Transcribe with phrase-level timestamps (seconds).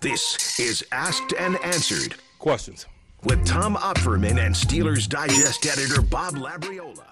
[0.00, 2.86] This is Asked and Answered Questions.
[3.24, 7.04] with Tom Opferman and Steelers Digest editor Bob Labriola.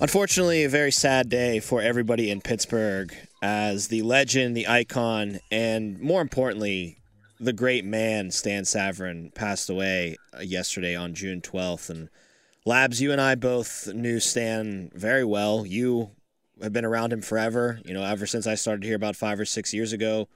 [0.00, 5.98] Unfortunately, a very sad day for everybody in Pittsburgh as the legend, the icon, and
[6.00, 6.98] more importantly,
[7.40, 11.90] the great man Stan Savran passed away uh, yesterday on June 12th.
[11.90, 12.08] And
[12.64, 15.66] Labs, you and I both knew Stan very well.
[15.66, 16.10] You
[16.62, 19.44] have been around him forever, you know, ever since I started here about five or
[19.44, 20.28] six years ago.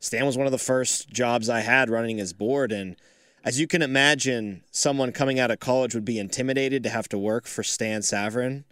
[0.00, 2.70] Stan was one of the first jobs I had running his board.
[2.72, 2.96] And
[3.44, 7.18] as you can imagine, someone coming out of college would be intimidated to have to
[7.18, 8.64] work for Stan Savran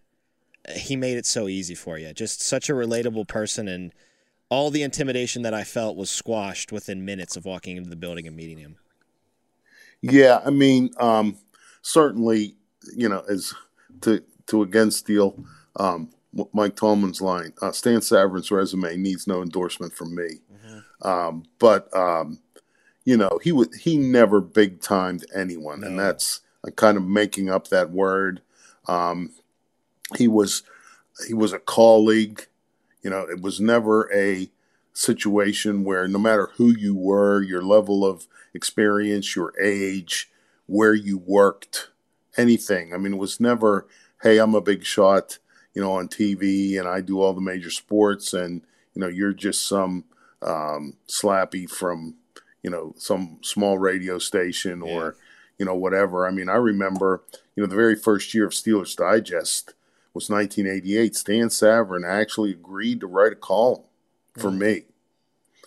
[0.74, 2.12] he made it so easy for you.
[2.12, 3.92] Just such a relatable person, and
[4.48, 8.26] all the intimidation that I felt was squashed within minutes of walking into the building
[8.26, 8.76] and meeting him.
[10.02, 11.36] Yeah, I mean, um,
[11.82, 12.56] certainly,
[12.94, 13.54] you know, as
[14.02, 15.44] to to again steal
[15.76, 16.10] um,
[16.52, 20.40] Mike Tomlin's line, uh, Stan Savran's resume needs no endorsement from me.
[21.02, 22.40] Um, but um,
[23.04, 27.50] you know, he would he never big timed anyone, and that's uh, kind of making
[27.50, 28.42] up that word.
[28.88, 29.30] Um,
[30.16, 30.62] he was
[31.26, 32.46] he was a colleague.
[33.02, 34.50] You know, it was never a
[34.92, 40.30] situation where no matter who you were, your level of experience, your age,
[40.66, 41.90] where you worked,
[42.36, 42.92] anything.
[42.92, 43.86] I mean, it was never,
[44.22, 45.38] hey, I'm a big shot,
[45.76, 48.62] you know, on TV and I do all the major sports and,
[48.94, 50.04] you know, you're just some
[50.40, 52.14] um, slappy from,
[52.62, 55.16] you know, some small radio station or,
[55.58, 56.26] you know, whatever.
[56.26, 57.24] I mean, I remember,
[57.54, 59.74] you know, the very first year of Steelers Digest
[60.14, 61.14] was 1988.
[61.14, 63.82] Stan Savran actually agreed to write a column
[64.34, 64.84] for me.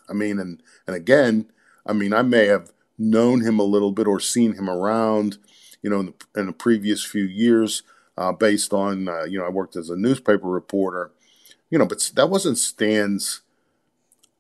[0.09, 1.51] I mean, and and again,
[1.85, 5.37] I mean, I may have known him a little bit or seen him around,
[5.83, 7.83] you know, in the, in the previous few years,
[8.19, 11.11] uh, based on uh, you know, I worked as a newspaper reporter,
[11.69, 13.41] you know, but that wasn't Stan's,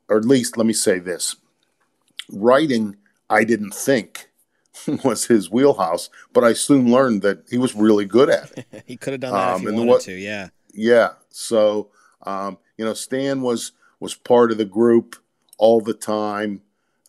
[0.09, 1.35] or at least let me say this:
[2.31, 2.97] writing,
[3.29, 4.29] I didn't think
[5.03, 8.83] was his wheelhouse, but I soon learned that he was really good at it.
[8.85, 10.13] he could have done that Um, if he wanted what- to.
[10.13, 11.09] Yeah, Yeah.
[11.31, 11.89] So,
[12.25, 15.15] um, you know, Stan was was part of the group
[15.57, 16.61] all the time.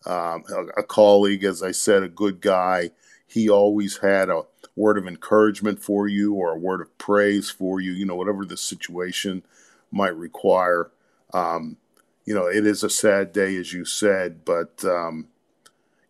[0.05, 2.91] Um, a, a colleague, as I said, a good guy.
[3.31, 4.43] He always had a
[4.75, 7.91] word of encouragement for you or a word of praise for you.
[7.91, 9.43] You know, whatever the situation
[9.89, 10.91] might require.
[11.33, 11.77] Um,
[12.25, 15.27] you know, it is a sad day, as you said, but um,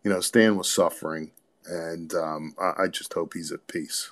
[0.02, 1.30] you know, Stan was suffering,
[1.64, 4.10] and um, I, I just hope he's at peace.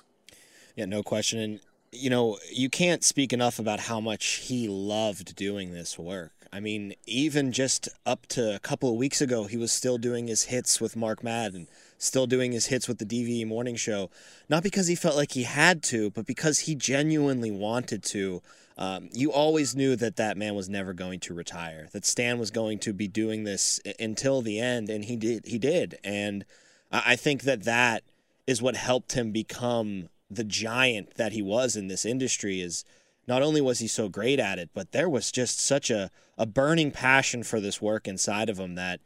[0.75, 1.39] yeah, no question.
[1.39, 1.59] And
[1.91, 6.31] you know, you can't speak enough about how much he loved doing this work.
[6.53, 10.27] I mean, even just up to a couple of weeks ago, he was still doing
[10.27, 11.67] his hits with Mark Madden,
[12.01, 14.09] still doing his hits with the DVE morning show.
[14.49, 18.41] Not because he felt like he had to, but because he genuinely wanted to.
[18.77, 21.87] Um, you always knew that that man was never going to retire.
[21.91, 25.45] That Stan was going to be doing this until the end, and he did.
[25.45, 26.43] He did, and
[26.91, 28.03] I think that that
[28.47, 32.61] is what helped him become the giant that he was in this industry.
[32.61, 32.83] Is
[33.27, 36.47] not only was he so great at it, but there was just such a, a
[36.47, 38.99] burning passion for this work inside of him that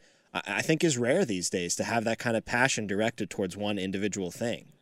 [0.46, 3.79] I, think is rare these days to have that kind of passion directed towards one
[3.79, 4.73] individual thing.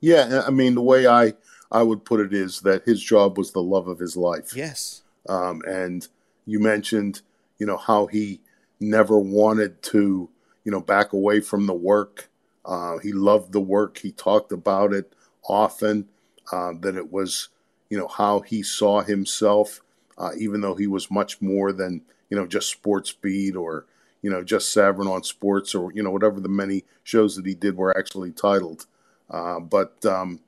[0.00, 1.34] Yeah, I mean, the way I
[1.70, 4.54] I would put it is that his job was the love of his life.
[4.54, 5.02] Yes.
[5.28, 6.06] Um, and
[6.44, 7.22] you mentioned,
[7.58, 8.40] you know, how he
[8.80, 10.28] never wanted to,
[10.64, 12.28] you know, back away from the work.
[12.64, 13.98] Uh, he loved the work.
[13.98, 15.12] He talked about it
[15.48, 16.08] often.
[16.52, 17.48] Uh, that it was,
[17.90, 19.80] you know, how he saw himself,
[20.16, 23.84] uh, even though he was much more than, you know, just Sports Beat or,
[24.26, 27.54] you know, just Savran on Sports or, you know, whatever the many shows that he
[27.54, 28.84] did were actually titled.
[29.30, 30.40] Uh, but, um,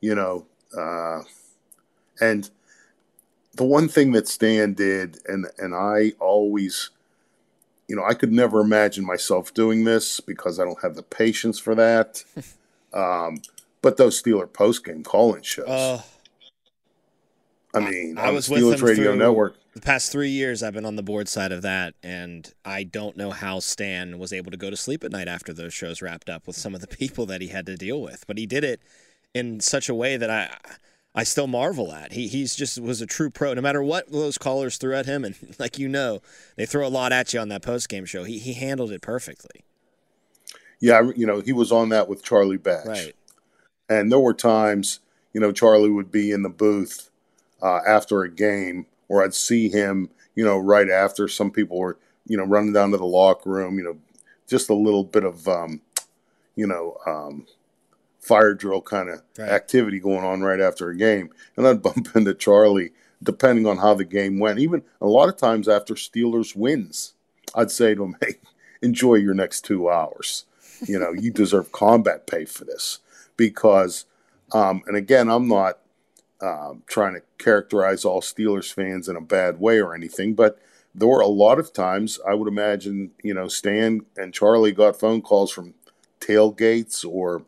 [0.00, 1.20] you know, uh,
[2.22, 2.48] and
[3.54, 6.88] the one thing that Stan did, and and I always,
[7.86, 11.58] you know, I could never imagine myself doing this because I don't have the patience
[11.58, 12.24] for that.
[12.94, 13.42] um,
[13.82, 16.00] but those Steeler postgame call-in shows, Uh,
[17.74, 19.56] I mean, I was with him Radio Network.
[19.72, 23.16] the past three years, I've been on the board side of that, and I don't
[23.16, 26.28] know how Stan was able to go to sleep at night after those shows wrapped
[26.28, 28.26] up with some of the people that he had to deal with.
[28.26, 28.80] But he did it
[29.32, 30.54] in such a way that I,
[31.14, 32.12] I still marvel at.
[32.12, 33.54] He he's just was a true pro.
[33.54, 36.20] No matter what those callers threw at him, and like you know,
[36.56, 38.24] they throw a lot at you on that post game show.
[38.24, 39.64] He he handled it perfectly.
[40.78, 42.86] Yeah, you know, he was on that with Charlie Batch.
[42.86, 43.16] Right.
[43.88, 44.98] And there were times,
[45.32, 47.08] you know, Charlie would be in the booth
[47.62, 51.28] uh, after a game, or I'd see him, you know, right after.
[51.28, 53.98] Some people were, you know, running down to the locker room, you know,
[54.48, 55.80] just a little bit of, um,
[56.56, 57.46] you know, um,
[58.20, 59.48] fire drill kind of Right.
[59.48, 61.30] activity going on right after a game.
[61.56, 62.92] And I'd bump into Charlie,
[63.22, 64.58] depending on how the game went.
[64.58, 67.14] Even a lot of times after Steelers wins,
[67.54, 68.36] I'd say to him, hey,
[68.82, 70.44] enjoy your next two hours.
[70.86, 72.98] You know, you deserve combat pay for this.
[73.36, 74.04] Because,
[74.52, 75.78] um, and again, I'm not
[76.42, 80.58] um, trying to characterize all Steelers fans in a bad way or anything, but
[80.94, 84.98] there were a lot of times I would imagine, you know, Stan and Charlie got
[85.00, 85.74] phone calls from
[86.20, 87.44] tailgates or,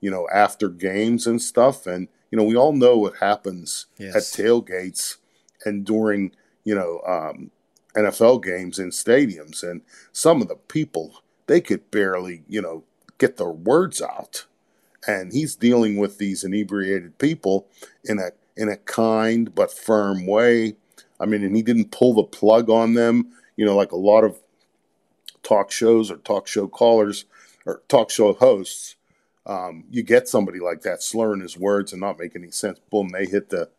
[0.00, 1.86] you know, after games and stuff.
[1.86, 4.14] And, you know, we all know what happens Yes.
[4.14, 5.16] at tailgates
[5.64, 6.32] and during,
[6.64, 7.50] you know, um,
[7.96, 9.62] NFL games in stadiums.
[9.62, 9.80] And
[10.12, 12.84] some of the people, they could barely, you know,
[13.18, 14.46] get their words out.
[15.06, 17.66] And he's dealing with these inebriated people
[18.04, 20.76] in a in a kind but firm way.
[21.20, 24.24] I mean, and he didn't pull the plug on them, you know, like a lot
[24.24, 24.38] of
[25.42, 27.24] talk shows or talk show callers
[27.64, 28.96] or talk show hosts.
[29.46, 32.80] Um, you get somebody like that slurring his words and not making any sense.
[32.90, 33.70] Boom, they hit the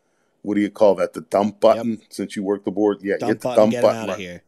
[0.43, 1.13] what do you call that?
[1.13, 2.01] The dump button.
[2.09, 4.01] Since you work the board, yeah, Dump hit the button, dump get button.
[4.01, 4.43] out of here.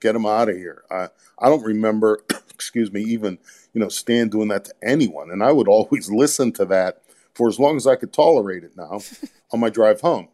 [0.00, 0.82] Get him out of here.
[0.90, 1.08] I
[1.38, 2.20] I don't remember,
[2.50, 3.38] excuse me, even
[3.72, 7.02] you know Stan doing that to anyone, and I would always listen to that
[7.34, 8.76] for as long as I could tolerate it.
[8.76, 9.00] Now
[9.52, 10.28] on my drive home,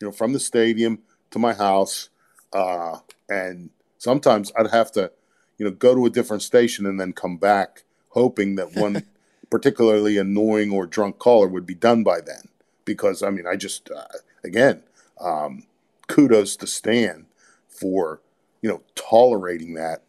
[0.00, 1.00] you know, from the stadium
[1.30, 2.08] to my house,
[2.52, 2.98] uh,
[3.28, 5.10] and sometimes I'd have to,
[5.58, 9.04] you know, go to a different station and then come back, hoping that one
[9.50, 12.48] particularly annoying or drunk caller would be done by then.
[12.84, 14.04] Because I mean, I just uh,
[14.44, 14.82] again,
[15.20, 15.66] um,
[16.06, 17.26] kudos to Stan
[17.68, 18.20] for
[18.62, 20.02] you know, tolerating that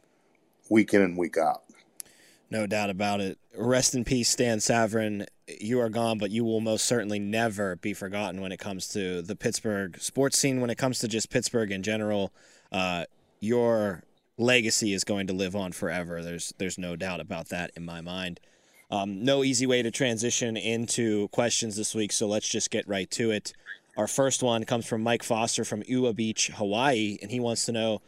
[0.69, 1.63] week in and week out.
[2.49, 3.37] No doubt about it.
[3.57, 5.25] Rest in peace, Stan Savran.
[5.59, 9.21] You are gone, but you will most certainly never be forgotten when it comes to
[9.21, 12.31] the Pittsburgh sports scene, when it comes to just Pittsburgh in general.
[12.71, 13.05] Uh,
[13.39, 14.03] your
[14.37, 16.23] legacy is going to live on forever.
[16.23, 18.39] There's there's no doubt about that in my mind.
[18.89, 23.09] Um, no easy way to transition into questions this week, so let's just get right
[23.11, 23.51] to it.
[23.97, 27.71] Our first one comes from Mike Foster from Ewa Beach, Hawaii, and he wants to
[27.73, 28.01] know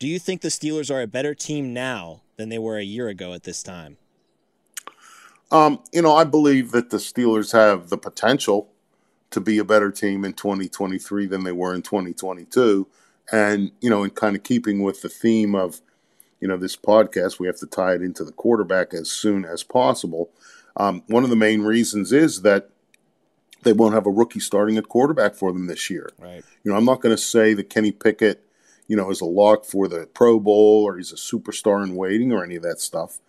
[0.00, 3.08] Do you think the Steelers are a better team now than they were a year
[3.08, 3.98] ago at this time?
[5.50, 8.70] Um, you know, I believe that the Steelers have the potential
[9.28, 12.88] to be a better team in 2023 than they were in 2022.
[13.30, 15.82] And, you know, in kind of keeping with the theme of,
[16.40, 19.62] you know, this podcast, we have to tie it into the quarterback as soon as
[19.62, 20.30] possible.
[20.78, 22.70] Um, one of the main reasons is that
[23.64, 26.08] they won't have a rookie starting at quarterback for them this year.
[26.18, 26.42] Right.
[26.64, 28.42] You know, I'm not going to say that Kenny Pickett,
[28.90, 32.32] you know, is a lock for the Pro Bowl or he's a superstar in waiting
[32.32, 33.20] or any of that stuff.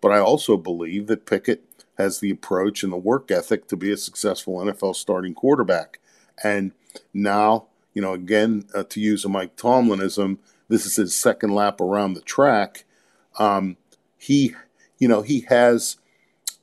[0.00, 1.62] But I also believe that Pickett
[1.98, 5.98] has the approach and the work ethic to be a successful NFL starting quarterback.
[6.42, 6.72] And
[7.12, 10.38] now, you know, again, uh, to use a Mike Tomlinism,
[10.68, 12.84] this is his second lap around the track.
[13.38, 13.76] Um,
[14.16, 14.54] he,
[14.98, 15.98] you know, he has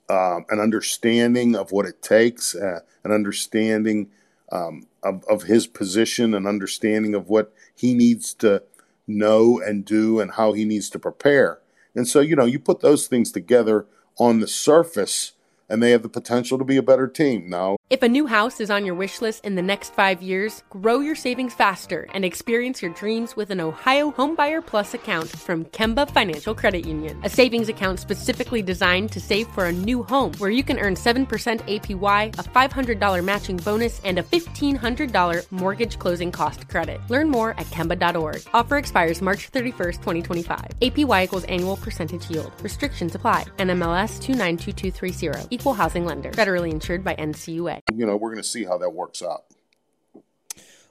[0.10, 4.10] um, an understanding of what it takes, uh, an understanding
[4.52, 8.64] um, of, of his position, an understanding of what he needs to
[9.08, 11.60] know and do and how he needs to prepare.
[11.96, 13.86] And so, you know, you put those things together
[14.18, 15.34] on the surface,
[15.70, 17.50] and they have the potential to be a better team.
[17.50, 20.64] Now, If a new house is on your wish list in the next five years,
[20.70, 25.64] grow your savings faster and experience your dreams with an Ohio Homebuyer Plus account from
[25.66, 27.20] Kemba Financial Credit Union.
[27.24, 30.96] A savings account specifically designed to save for a new home where you can earn
[30.96, 31.26] 7%
[31.68, 37.00] APY, a $500 matching bonus, and a $1,500 mortgage closing cost credit.
[37.08, 38.42] Learn more at Kemba.org.
[38.54, 40.66] Offer expires March 31st, 2025.
[40.82, 42.52] APY equals annual percentage yield.
[42.62, 43.46] Restrictions apply.
[43.58, 45.57] NMLS 292230.
[45.58, 46.30] Equal housing lender.
[46.34, 47.82] Federally insured by NCUA.
[47.96, 49.46] you know, we're going to see how that works out.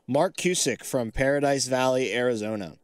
[0.08, 2.74] Mark Cusick from Paradise Valley, Arizona.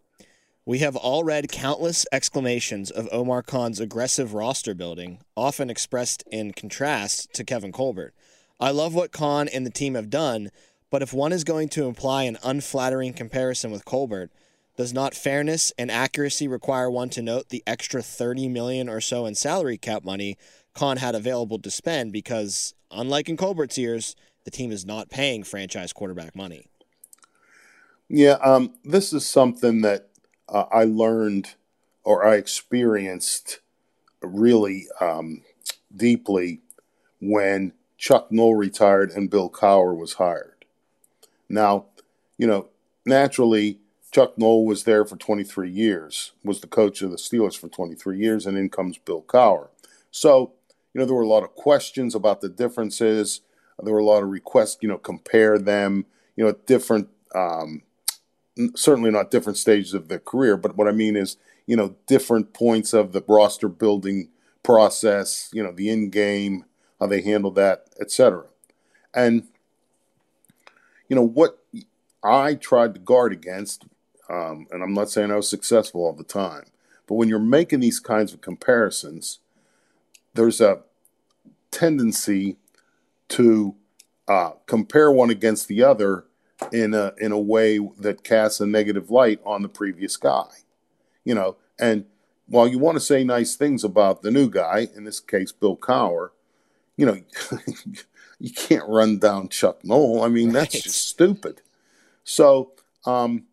[0.64, 6.52] We have all read countless exclamations of Omar Khan's aggressive roster building, often expressed in
[6.52, 8.14] contrast to Kevin Colbert.
[8.60, 10.50] I love what Khan and the team have done,
[10.88, 14.30] but if one is going to imply an unflattering comparison with Colbert,
[14.76, 19.26] does not fairness and accuracy require one to note the extra 30 million or so
[19.26, 20.38] in salary cap money
[20.74, 25.42] Khan had available to spend because unlike in Colbert's years, the team is not paying
[25.42, 26.66] franchise quarterback money.
[28.08, 30.08] Yeah, um, this is something that
[30.48, 31.54] uh, I learned
[32.04, 33.60] or I experienced
[34.20, 35.42] really um,
[35.94, 36.60] deeply
[37.20, 40.64] when Chuck Noll retired and Bill Cowher was hired.
[41.48, 41.86] Now,
[42.36, 42.68] you know,
[43.06, 43.78] naturally,
[44.10, 48.18] Chuck Noll was there for 23 years, was the coach of the Steelers for 23
[48.18, 49.68] years, and in comes Bill Cowher.
[50.10, 50.52] So,
[50.92, 53.40] you know, there were a lot of questions about the differences.
[53.82, 56.06] There were a lot of requests, you know, compare them,
[56.36, 57.82] you know, at different, um,
[58.74, 62.52] certainly not different stages of their career, but what I mean is, you know, different
[62.52, 64.28] points of the roster building
[64.62, 66.64] process, you know, the in game,
[67.00, 68.44] how they handle that, etc.
[69.14, 69.44] And,
[71.08, 71.58] you know, what
[72.22, 73.84] I tried to guard against
[74.32, 76.64] um, and I'm not saying I was successful all the time,
[77.06, 79.40] but when you're making these kinds of comparisons,
[80.34, 80.82] there's a
[81.70, 82.56] tendency
[83.28, 83.74] to
[84.28, 86.24] uh, compare one against the other
[86.72, 90.48] in a in a way that casts a negative light on the previous guy.
[91.24, 92.04] You know, and
[92.46, 95.76] while you want to say nice things about the new guy, in this case Bill
[95.76, 96.30] Cowher,
[96.96, 97.18] you know,
[98.38, 100.22] you can't run down Chuck Noll.
[100.22, 100.54] I mean, right.
[100.70, 101.62] that's just stupid.
[102.24, 102.72] So,
[103.04, 103.44] um,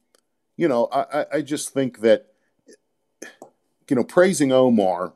[0.57, 2.27] you know, I, I just think that,
[3.89, 5.13] you know, praising Omar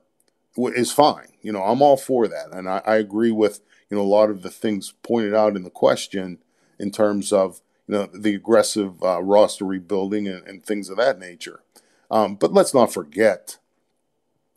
[0.57, 1.29] is fine.
[1.41, 2.51] You know, I'm all for that.
[2.51, 5.63] And I, I agree with, you know, a lot of the things pointed out in
[5.63, 6.39] the question
[6.79, 11.19] in terms of, you know, the aggressive uh, roster rebuilding and, and, things of that
[11.19, 11.61] nature.
[12.09, 13.57] Um, but let's not forget,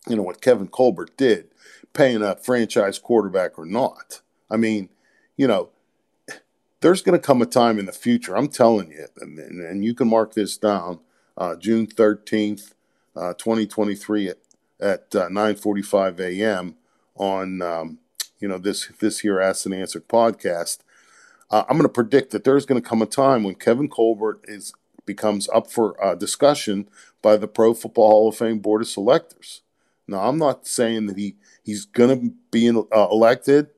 [0.08, 1.48] you know, what Kevin Colbert did,
[1.92, 4.20] paying a franchise quarterback or not.
[4.50, 4.90] I mean,
[5.36, 5.70] you know,
[6.80, 9.94] there's going to come a time in the future, I'm telling you, and, and you
[9.94, 11.00] can mark this down,
[11.36, 12.74] uh, June 13th,
[13.16, 14.38] uh, 2023 at,
[14.80, 16.76] at uh, 9.45 a.m.
[17.14, 17.99] on, um,
[18.38, 20.78] you know, this, this here Asked and Answered podcast.
[21.50, 24.40] Uh, I'm going to predict that there's going to come a time when Kevin Colbert
[24.45, 24.73] is
[25.04, 26.88] becomes up for uh, discussion
[27.23, 29.62] by the Pro Football Hall of Fame Board of Selectors.
[30.09, 33.68] Now, I'm not saying that he, he's going to be uh, elected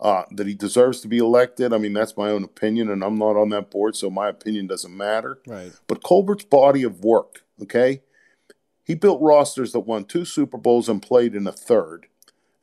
[0.00, 1.72] uh, that he deserves to be elected.
[1.72, 4.66] I mean, that's my own opinion, and I'm not on that board, so my opinion
[4.66, 5.40] doesn't matter.
[5.46, 5.72] Right.
[5.86, 8.02] But Colbert's body of work, okay?
[8.88, 12.06] He built rosters that won two Super Bowls and played in a third.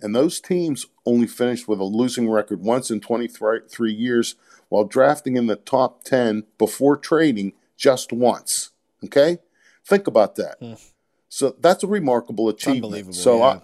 [0.02, 4.34] And those teams only finished with a losing record once in 23 years
[4.70, 8.72] while drafting in the top 10 before trading just once.
[9.04, 9.38] Okay?
[9.86, 10.60] Think about that.
[10.60, 10.84] Mm.
[11.30, 13.14] So that's a remarkable achievement.
[13.14, 13.60] So yeah.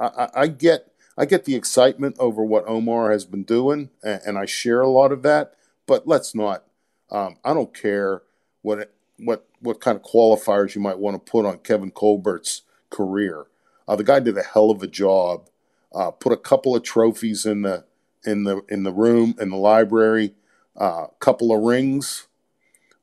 [0.00, 4.20] I, I, I get I get the excitement over what Omar has been doing, and,
[4.24, 5.54] and I share a lot of that.
[5.86, 6.64] But let's not.
[7.10, 8.22] Um, I don't care
[8.62, 12.62] what it, what what kind of qualifiers you might want to put on Kevin Colbert's
[12.90, 13.46] career.
[13.86, 15.48] Uh, the guy did a hell of a job.
[15.92, 17.84] Uh, put a couple of trophies in the
[18.24, 20.34] in the in the room in the library.
[20.76, 22.28] A uh, couple of rings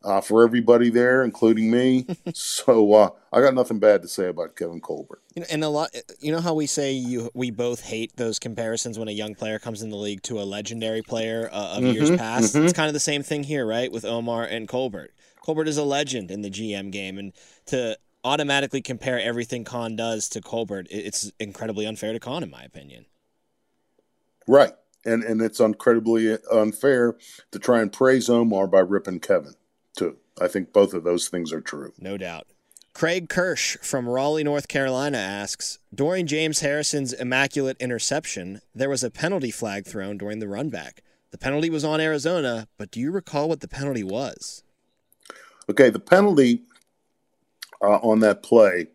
[0.04, 2.08] uh, for everybody there, including me.
[2.34, 5.22] so uh, I got nothing bad to say about Kevin Colbert.
[5.36, 8.40] You know, and a lot, you know how we say you we both hate those
[8.40, 11.84] comparisons when a young player comes in the league to a legendary player uh, of
[11.84, 12.56] mm-hmm, years past.
[12.56, 12.66] Mm-hmm.
[12.66, 15.12] It's kind of the same thing here, right, with Omar and Colbert.
[15.48, 17.32] Colbert is a legend in the GM game, and
[17.68, 22.64] to automatically compare everything Khan does to Colbert, it's incredibly unfair to Khan, in my
[22.64, 23.06] opinion.
[24.46, 24.74] Right.
[25.06, 27.16] And, and it's incredibly unfair
[27.52, 29.54] to try and praise Omar by ripping Kevin
[29.96, 30.18] too.
[30.42, 31.94] I think both of those things are true.
[31.98, 32.48] No doubt.
[32.94, 39.10] Craig Kirsch from Raleigh, North Carolina asks During James Harrison's immaculate interception, there was a
[39.10, 40.98] penalty flag thrown during the runback.
[41.32, 44.64] The penalty was on Arizona, but do you recall what the penalty was?
[45.70, 46.62] Okay, the penalty
[47.82, 48.88] uh, on that play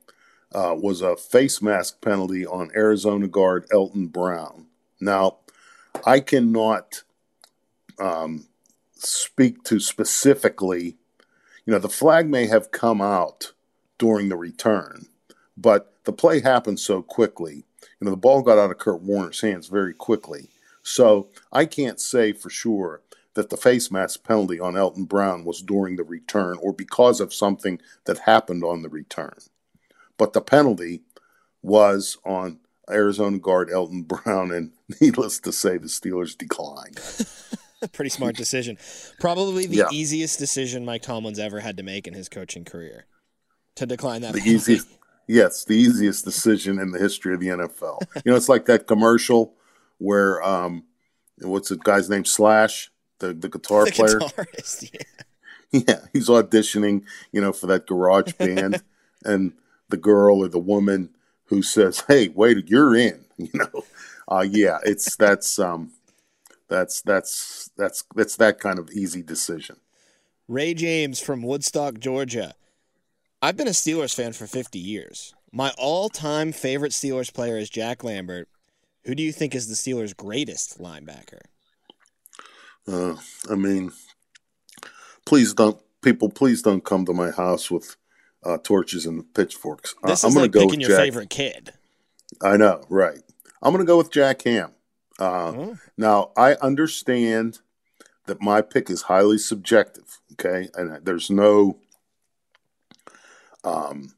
[0.55, 4.67] uh, was a face mask penalty on Arizona guard Elton Brown.
[5.00, 5.38] Now,
[6.07, 7.02] I cannot
[7.99, 8.47] um,
[8.95, 10.97] speak to specifically,
[11.67, 13.52] you know, the flag may have come out
[13.99, 15.07] during the return,
[15.57, 17.64] but the play happened so quickly.
[18.00, 20.49] You know, the ball got out of Kurt Warner's hands very quickly.
[20.83, 23.02] So I can't say for sure
[23.35, 27.33] that the face mask penalty on Elton Brown was during the return or because of
[27.33, 29.35] something that happened on the return.
[30.19, 31.03] But the penalty
[31.62, 32.61] was on
[32.91, 37.01] Arizona guard Elton Brown, and needless to say, the Steelers declined.
[37.93, 38.79] Pretty smart decision.
[39.19, 39.89] Probably the yeah.
[39.91, 43.07] easiest decision Mike Tomlin's ever had to make in his coaching career
[43.77, 44.35] to decline that.
[44.35, 44.55] The penalty.
[44.55, 44.89] easiest,
[45.27, 48.03] yes, the easiest decision in the history of the NFL.
[48.25, 49.55] you know, it's like that commercial
[49.99, 50.85] where um,
[51.41, 52.25] what's the guy's name?
[52.25, 52.92] Slash,
[53.23, 54.19] the the guitar the player.
[54.19, 54.91] Guitarist,
[55.73, 55.81] yeah.
[55.88, 58.83] yeah, he's auditioning, you know, for that garage band,
[59.25, 59.55] and
[59.88, 61.11] the girl or the woman
[61.47, 63.85] who says, "Hey, wait, you're in," you know.
[64.31, 65.93] Uh, yeah, it's that's um,
[66.69, 69.76] that's that's that's that's that kind of easy decision.
[70.49, 72.55] Ray James from Woodstock, Georgia.
[73.41, 75.35] I've been a Steelers fan for 50 years.
[75.50, 78.49] My all-time favorite Steelers player is Jack Lambert.
[79.05, 81.41] Who do you think is the Steelers' greatest linebacker?
[82.87, 83.17] Uh,
[83.51, 83.93] I mean,
[85.25, 87.97] please don't, people, please don't come to my house with
[88.45, 89.95] uh, torches and pitchforks.
[90.03, 90.99] Uh, This I'm is gonna like go picking your Jack.
[90.99, 91.73] favorite kid.
[92.43, 93.19] I know, right?
[93.62, 94.73] I'm going to go with Jack Ham.
[95.19, 95.79] Uh, Oh.
[95.97, 97.61] Now, I understand
[98.27, 100.69] that my pick is highly subjective, okay?
[100.75, 101.79] And there's no,
[103.65, 104.15] um,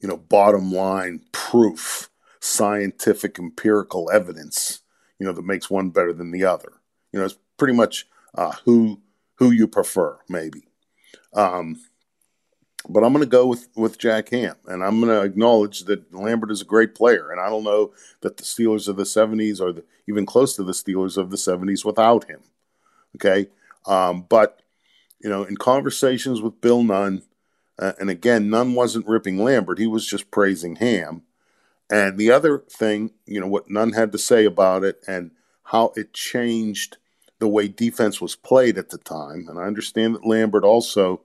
[0.00, 2.10] you know, bottom line proof,
[2.40, 4.82] scientific, empirical evidence,
[5.18, 6.72] you know, that makes one better than the other.
[7.12, 9.00] You know, it's pretty much uh, who
[9.36, 10.64] who you prefer, maybe.
[11.32, 11.80] Um,
[12.88, 16.12] but I'm going to go with with Jack Ham, and I'm going to acknowledge that
[16.12, 17.92] Lambert is a great player, and I don't know
[18.22, 21.36] that the Steelers of the '70s are the, even close to the Steelers of the
[21.36, 22.40] '70s without him.
[23.14, 23.48] Okay,
[23.86, 24.62] um, but
[25.20, 27.22] you know, in conversations with Bill Nunn,
[27.78, 31.22] uh, and again, Nunn wasn't ripping Lambert; he was just praising Ham.
[31.88, 35.30] And the other thing, you know, what Nunn had to say about it, and
[35.62, 36.96] how it changed
[37.42, 39.46] the way defense was played at the time.
[39.48, 41.22] And I understand that Lambert also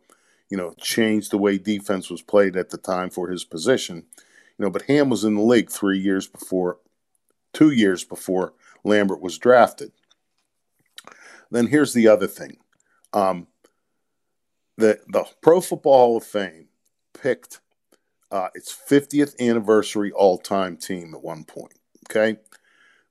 [0.50, 4.06] you know, changed the way defense was played at the time for his position.
[4.58, 6.78] You know, but Ham was in the league three years before,
[7.54, 9.92] two years before Lambert was drafted.
[11.52, 12.58] Then here's the other thing.
[13.14, 13.48] Um,
[14.78, 16.68] the the Pro Football Hall of Fame
[17.20, 17.62] picked
[18.32, 21.74] uh, its 50th anniversary all time team at one point.
[22.10, 22.40] Okay,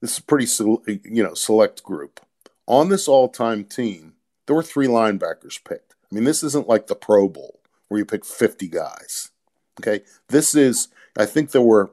[0.01, 2.21] this is a pretty you know select group.
[2.67, 4.15] On this all time team,
[4.47, 5.95] there were three linebackers picked.
[6.11, 9.31] I mean, this isn't like the Pro Bowl where you pick 50 guys.
[9.81, 10.05] Okay.
[10.29, 11.91] This is, I think there were,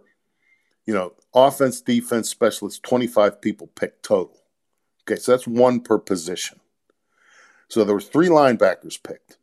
[0.86, 4.38] you know, offense, defense, specialists, 25 people picked total.
[5.02, 5.20] Okay.
[5.20, 6.60] So that's one per position.
[7.68, 9.38] So there were three linebackers picked.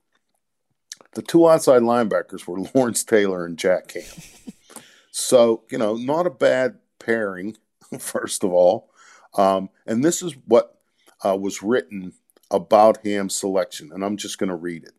[1.12, 4.84] The two outside linebackers were Lawrence Taylor and Jack Ham.
[5.10, 7.56] so, you know, not a bad pairing,
[7.99, 8.90] first of all.
[9.34, 10.79] Um, and this is what
[11.25, 12.12] uh, was written
[12.50, 14.95] about Ham's selection, and I'm just going to read it.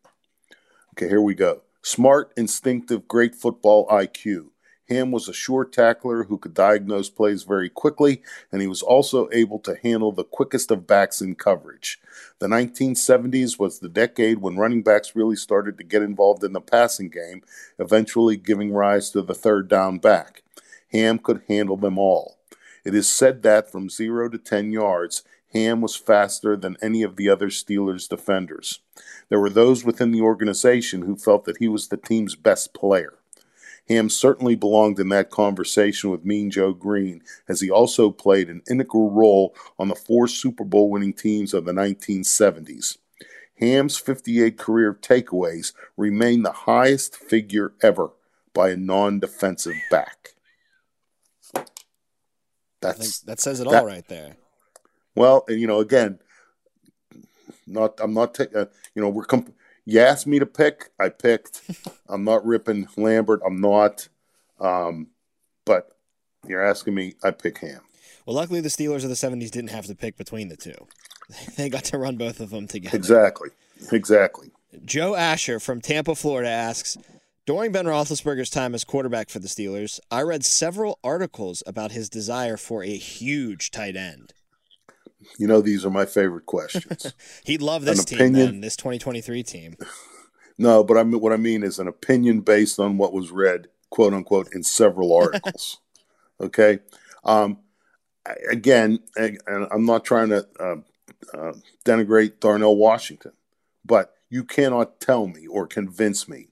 [0.93, 1.61] Okay, here we go.
[1.81, 4.49] Smart, instinctive, great football IQ.
[4.91, 9.29] Ham was a sure tackler who could diagnose plays very quickly, and he was also
[9.31, 11.97] able to handle the quickest of backs in coverage.
[12.39, 16.59] The 1970s was the decade when running backs really started to get involved in the
[16.59, 17.41] passing game,
[17.79, 20.43] eventually giving rise to the third down back.
[20.91, 22.37] Ham could handle them all.
[22.83, 27.15] It is said that from 0 to 10 yards, Ham was faster than any of
[27.15, 28.79] the other Steelers defenders.
[29.29, 33.15] There were those within the organization who felt that he was the team's best player.
[33.89, 38.61] Ham certainly belonged in that conversation with Mean Joe Greene, as he also played an
[38.69, 42.97] integral role on the four Super Bowl winning teams of the 1970s.
[43.59, 48.11] Ham's 58 career takeaways remain the highest figure ever
[48.53, 50.29] by a non defensive back.
[52.81, 54.37] That's that says it that- all right there.
[55.15, 56.19] Well, and you know, again,
[57.67, 58.57] not I'm not taking.
[58.57, 59.53] Uh, you know, we're comp-
[59.85, 61.61] you asked me to pick, I picked.
[62.09, 63.41] I'm not ripping Lambert.
[63.45, 64.07] I'm not.
[64.59, 65.07] Um,
[65.65, 65.91] but
[66.47, 67.81] you're asking me, I pick Ham.
[68.25, 70.75] Well, luckily the Steelers of the '70s didn't have to pick between the two.
[71.55, 72.97] They got to run both of them together.
[72.97, 73.51] Exactly,
[73.91, 74.51] exactly.
[74.83, 76.97] Joe Asher from Tampa, Florida asks
[77.45, 82.09] During Ben Roethlisberger's time as quarterback for the Steelers, I read several articles about his
[82.09, 84.33] desire for a huge tight end.
[85.37, 87.13] You know, these are my favorite questions.
[87.45, 89.77] He'd love this An team, then, this 2023 team.
[90.57, 93.67] no, but I mean, what I mean is an opinion based on what was read,
[93.89, 95.79] quote unquote, in several articles.
[96.39, 96.79] okay.
[97.23, 97.59] Um,
[98.49, 100.75] again, and and I'm not trying to uh,
[101.37, 101.53] uh,
[101.85, 103.33] denigrate Darnell Washington,
[103.85, 106.47] but you cannot tell me or convince me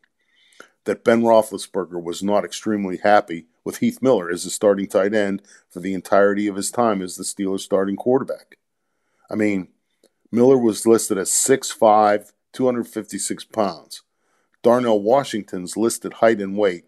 [0.86, 5.42] that Ben Roethlisberger was not extremely happy with Heath Miller as the starting tight end
[5.70, 8.58] for the entirety of his time as the Steelers' starting quarterback.
[9.30, 9.68] I mean,
[10.32, 14.04] Miller was listed as 6'5, 256 pounds.
[14.62, 16.86] Darnell Washington's listed height and weight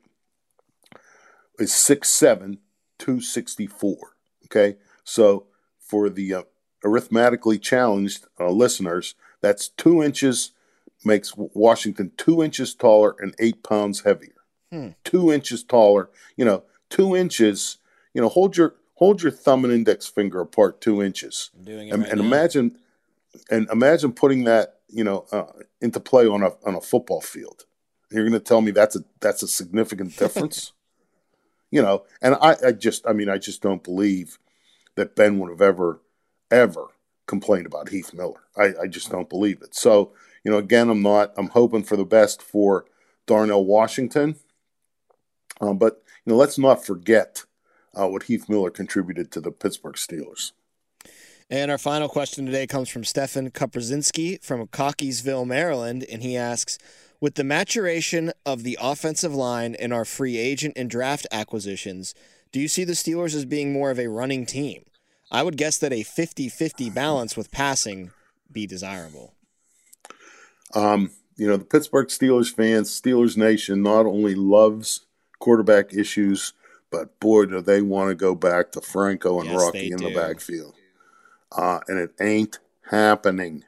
[1.59, 2.57] is 6'7,
[2.99, 3.97] 264.
[4.45, 5.45] Okay, so
[5.79, 6.43] for the uh,
[6.83, 10.51] arithmetically challenged uh, listeners, that's two inches
[11.03, 14.35] makes Washington two inches taller and eight pounds heavier.
[14.71, 14.89] Hmm.
[15.03, 17.77] Two inches taller, you know, two inches.
[18.13, 21.87] You know, hold your hold your thumb and index finger apart two inches, I'm doing
[21.87, 22.77] it and, right and imagine
[23.49, 25.45] and imagine putting that you know uh,
[25.81, 27.65] into play on a on a football field.
[28.11, 30.73] You're going to tell me that's a that's a significant difference,
[31.71, 32.03] you know?
[32.21, 34.37] And I, I just I mean I just don't believe
[34.95, 36.01] that Ben would have ever
[36.51, 36.87] ever
[37.25, 38.41] complained about Heath Miller.
[38.55, 39.73] I, I just don't believe it.
[39.73, 41.33] So you know, again, I'm not.
[41.37, 42.85] I'm hoping for the best for
[43.25, 44.35] Darnell Washington,
[45.59, 47.45] um, but you know, let's not forget
[47.99, 50.51] uh, what Heath Miller contributed to the Pittsburgh Steelers.
[51.49, 56.77] And our final question today comes from Stefan Kuprzinski from Cockeysville, Maryland, and he asks,
[57.19, 62.15] with the maturation of the offensive line in our free agent and draft acquisitions,
[62.51, 64.85] do you see the Steelers as being more of a running team?
[65.31, 68.11] I would guess that a 50 50 balance with passing
[68.51, 69.33] be desirable.
[70.73, 75.05] Um, you know, the Pittsburgh Steelers fans, Steelers Nation, not only loves
[75.39, 76.53] quarterback issues,
[76.91, 80.09] but boy, do they want to go back to Franco and Yes, Rocky in do.
[80.09, 80.75] the backfield.
[81.51, 83.63] Uh, and it ain't happening.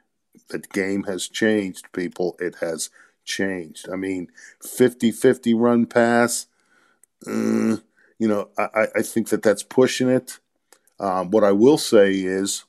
[0.50, 2.36] The game has changed, people.
[2.40, 2.90] It has
[3.26, 3.88] changed.
[3.92, 4.28] I mean,
[4.62, 6.48] 50 50 run pass,
[7.26, 7.78] uh,
[8.20, 10.40] you know, I, I- I think that that's pushing it.
[11.00, 12.66] Um, what I will say is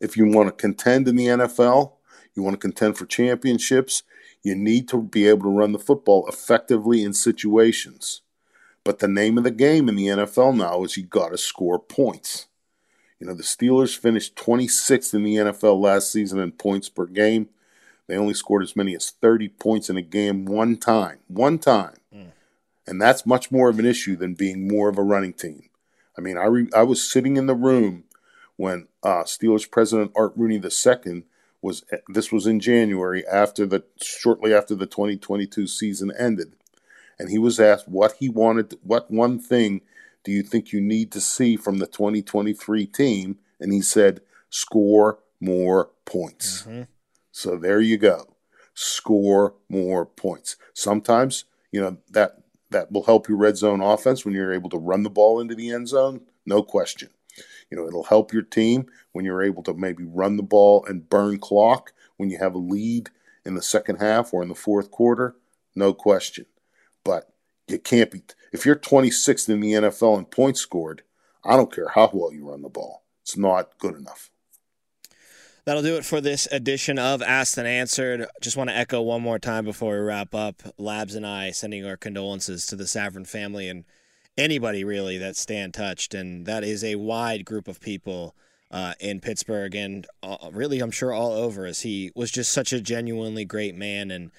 [0.00, 1.92] if you want to contend in the NFL,
[2.34, 4.02] you want to contend for championships,
[4.42, 8.22] you need to be able to run the football effectively in situations.
[8.90, 11.78] But the name of the game in the NFL now is you got to score
[11.78, 12.48] points.
[13.20, 17.50] You know, the Steelers finished 26th in the NFL last season in points per game.
[18.08, 21.20] They only scored as many as 30 points in a game one time.
[21.28, 21.98] One time.
[22.84, 25.70] And that's much more of an issue than being more of a running team.
[26.18, 28.02] I mean, I, re- I was sitting in the room
[28.56, 31.22] when uh, Steelers president Art Rooney II
[31.62, 31.84] was.
[32.08, 36.54] This was in January after the shortly after the 2022 season ended,
[37.20, 38.74] and he was asked what he wanted.
[38.82, 39.82] What one thing
[40.24, 43.38] do you think you need to see from the 2023 team?
[43.60, 46.82] And he said, "Score more points." Mm-hmm.
[47.30, 48.34] So there you go.
[48.72, 50.56] Score more points.
[50.72, 52.38] Sometimes, you know, that
[52.70, 55.54] that will help your red zone offense when you're able to run the ball into
[55.54, 57.10] the end zone, no question.
[57.70, 61.08] You know, it'll help your team when you're able to maybe run the ball and
[61.08, 63.10] burn clock when you have a lead
[63.44, 65.36] in the second half or in the fourth quarter,
[65.74, 66.46] no question.
[67.04, 67.32] But
[67.68, 71.02] you can't be if you're 26th in the NFL in points scored,
[71.44, 73.04] I don't care how well you run the ball.
[73.22, 74.30] It's not good enough.
[75.64, 78.26] That'll do it for this edition of Asked and Answered.
[78.40, 80.62] Just want to echo one more time before we wrap up.
[80.78, 83.84] Labs and I sending our condolences to the Savran family and
[84.36, 88.34] anybody really that Stan touched, and that is a wide group of people
[88.70, 92.72] uh, in Pittsburgh and uh, really, I'm sure all over, as he was just such
[92.72, 94.30] a genuinely great man and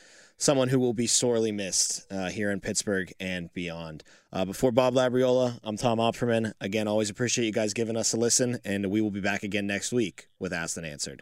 [0.42, 4.04] someone who will be sorely missed uh, here in Pittsburgh and beyond.
[4.34, 6.54] Uh, before Bob Labriola, I'm Tom Opferman.
[6.60, 9.68] Again, always appreciate you guys giving us a listen, and we will be back again
[9.68, 11.22] next week with Asked and Answered.